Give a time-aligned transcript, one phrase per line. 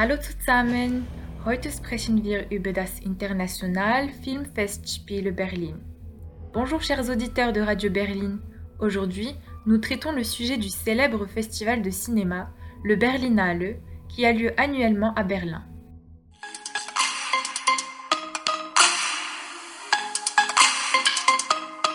[0.00, 1.08] Hallo zusammen!
[1.44, 5.80] Heute sprechen wir über das International Filmfestspiele Berlin.
[6.52, 8.38] Bonjour chers auditeurs de Radio Berlin.
[8.78, 9.34] Aujourd'hui,
[9.66, 12.48] nous traitons le sujet du célèbre festival de cinéma,
[12.84, 15.64] le Berlinale, qui a lieu annuellement à Berlin.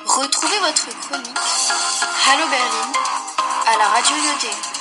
[0.06, 1.38] Retrouvez votre chronique
[2.28, 2.92] Hallo Berlin
[3.66, 4.73] à la radio Yoté.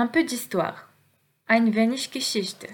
[0.00, 0.88] Un peu d'histoire.
[1.46, 2.66] Ein wenig Geschichte.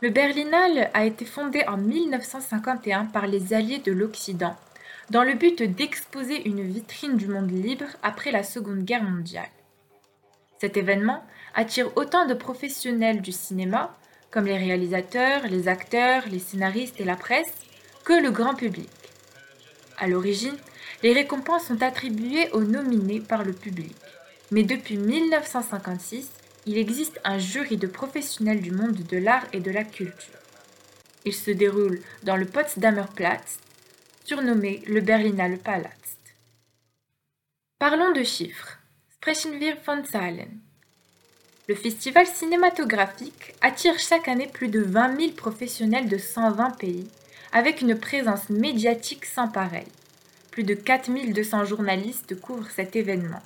[0.00, 4.56] Le Berlinale a été fondé en 1951 par les Alliés de l'Occident,
[5.10, 9.46] dans le but d'exposer une vitrine du monde libre après la Seconde Guerre mondiale.
[10.60, 11.22] Cet événement
[11.54, 13.96] attire autant de professionnels du cinéma,
[14.32, 17.54] comme les réalisateurs, les acteurs, les scénaristes et la presse,
[18.04, 18.90] que le grand public.
[19.98, 20.58] À l'origine,
[21.04, 23.94] les récompenses sont attribuées aux nominés par le public.
[24.52, 26.28] Mais depuis 1956,
[26.66, 30.38] il existe un jury de professionnels du monde de l'art et de la culture.
[31.24, 33.58] Il se déroule dans le Potsdamer Platz,
[34.26, 36.18] surnommé le Berlinale Palast.
[37.78, 38.78] Parlons de chiffres.
[39.14, 40.60] Sprechen wir von Zahlen.
[41.66, 47.08] Le festival cinématographique attire chaque année plus de 20 000 professionnels de 120 pays,
[47.52, 49.88] avec une présence médiatique sans pareil.
[50.50, 53.40] Plus de 4 200 journalistes couvrent cet événement.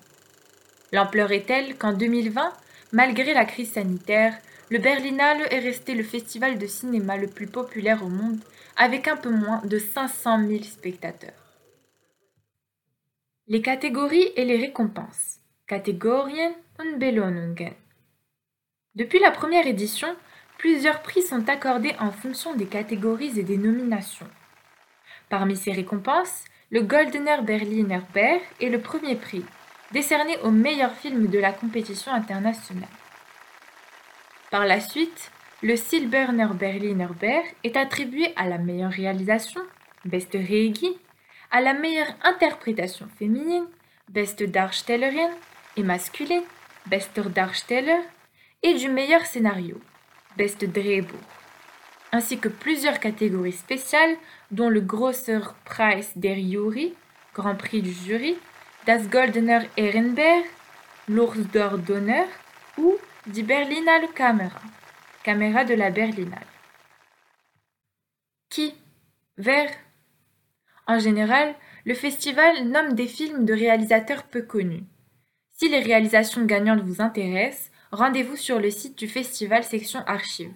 [0.93, 2.53] L'ampleur est telle qu'en 2020,
[2.93, 4.37] malgré la crise sanitaire,
[4.71, 8.41] le Berlinale est resté le festival de cinéma le plus populaire au monde,
[8.77, 11.33] avec un peu moins de 500 000 spectateurs.
[13.49, 15.39] Les catégories et les récompenses.
[15.67, 17.75] Kategorien und Belohnungen.
[18.95, 20.09] Depuis la première édition,
[20.59, 24.29] plusieurs prix sont accordés en fonction des catégories et des nominations.
[25.29, 29.45] Parmi ces récompenses, le Goldener Berliner Bär est le premier prix,
[29.93, 32.89] décerné au meilleur film de la compétition internationale.
[34.51, 35.31] Par la suite,
[35.63, 39.61] le Silberner Berliner Bär est attribué à la meilleure réalisation,
[40.05, 40.99] Beste Regie,
[41.51, 43.67] à la meilleure interprétation féminine,
[44.09, 45.31] Beste Darstellerin,
[45.77, 46.43] et masculine,
[46.87, 48.01] Bester Darsteller,
[48.63, 49.81] et du meilleur scénario,
[50.37, 51.15] Beste Drehbuch,
[52.13, 54.17] ainsi que plusieurs catégories spéciales,
[54.51, 56.95] dont le Grosser Preis der Jury,
[57.35, 58.37] Grand Prix du jury,
[58.87, 60.45] das Goldener Ehrenberg,
[61.09, 62.29] l'Ours d'or d'honneur
[62.79, 62.95] ou
[63.27, 64.63] die Berlinale Kamera,
[65.25, 66.47] caméra de la Berlinale.
[68.49, 68.75] Qui?
[69.37, 69.71] Vers
[70.87, 74.85] En général, le festival nomme des films de réalisateurs peu connus.
[75.51, 80.55] Si les réalisations gagnantes vous intéressent, rendez-vous sur le site du festival section archives.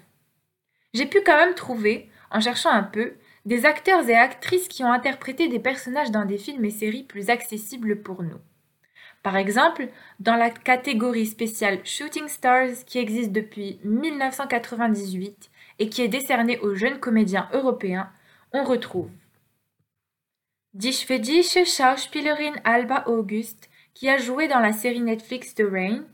[0.95, 3.15] J'ai pu quand même trouver, en cherchant un peu,
[3.45, 7.31] des acteurs et actrices qui ont interprété des personnages dans des films et séries plus
[7.31, 8.41] accessibles pour nous.
[9.23, 16.09] Par exemple, dans la catégorie spéciale Shooting Stars qui existe depuis 1998 et qui est
[16.09, 18.11] décernée aux jeunes comédiens européens,
[18.53, 19.11] on retrouve
[20.73, 26.05] Die schwedische Schauspielerin Alba August qui a joué dans la série Netflix The Rain,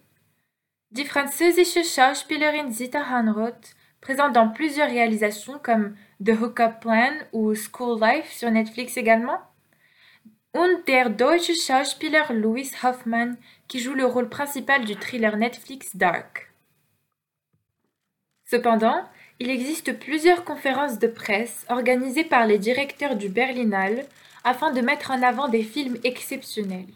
[0.91, 3.75] Die französische Schauspielerin Zita Hanroth
[4.07, 9.41] présente dans plusieurs réalisations comme The Hookup Plan ou School Life sur Netflix également.
[10.55, 13.37] Und der deutsche Schauspieler Louis Hoffmann
[13.67, 16.53] qui joue le rôle principal du thriller Netflix Dark.
[18.49, 19.03] Cependant,
[19.41, 24.05] il existe plusieurs conférences de presse organisées par les directeurs du Berlinale
[24.45, 26.95] afin de mettre en avant des films exceptionnels.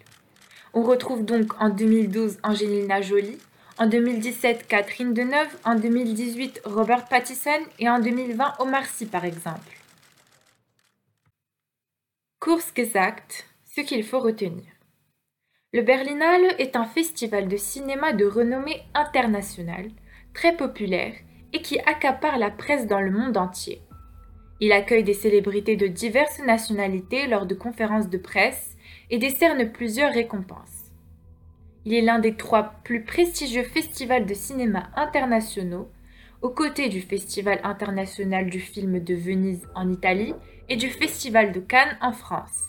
[0.74, 3.38] On retrouve donc en 2012 Angelina Jolie,
[3.80, 5.56] en 2017, Catherine Deneuve.
[5.64, 7.60] En 2018, Robert Pattinson.
[7.78, 9.78] Et en 2020, Omar Sy, par exemple.
[12.38, 14.64] Course gesagt, ce qu'il faut retenir.
[15.72, 19.90] Le Berlinale est un festival de cinéma de renommée internationale,
[20.34, 21.14] très populaire
[21.52, 23.80] et qui accapare la presse dans le monde entier.
[24.60, 28.76] Il accueille des célébrités de diverses nationalités lors de conférences de presse
[29.08, 30.79] et décerne plusieurs récompenses.
[31.86, 35.88] Il est l'un des trois plus prestigieux festivals de cinéma internationaux,
[36.42, 40.34] aux côtés du Festival international du film de Venise en Italie
[40.68, 42.68] et du Festival de Cannes en France.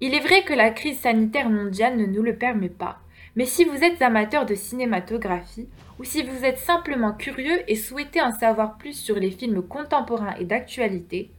[0.00, 2.98] Il est vrai que la crise sanitaire mondiale ne nous le permet pas,
[3.36, 5.68] mais si vous êtes amateur de cinématographie
[5.98, 10.34] ou si vous êtes simplement curieux et souhaitez en savoir plus sur les films contemporains
[10.38, 11.32] et d'actualité,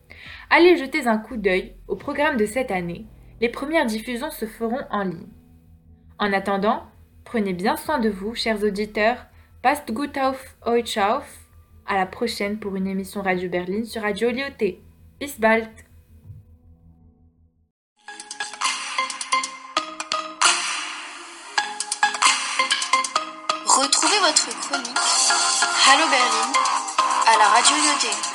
[0.50, 3.06] allez jeter un coup d'œil au programme de cette année.
[3.42, 5.28] Les premières diffusions se feront en ligne.
[6.18, 6.84] En attendant,
[7.26, 9.26] prenez bien soin de vous, chers auditeurs.
[9.62, 11.40] Passt gut auf euch auf.
[11.88, 14.82] À la prochaine pour une émission Radio Berlin sur Radio Lioté.
[15.20, 15.70] Bis bald!
[23.66, 24.98] Retrouvez votre chronique
[25.88, 26.54] Hello Berlin
[27.28, 28.35] à la Radio Lyoté.